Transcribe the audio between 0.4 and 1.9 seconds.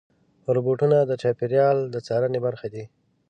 روبوټونه د چاپېریال